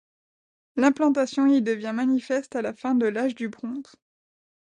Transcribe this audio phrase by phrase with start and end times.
[0.77, 3.93] L'implantation y devient manifeste à la fin de l'âge du bronze.